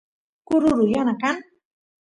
kururu 0.47 0.83
yana 0.93 1.13
kan 1.21 1.35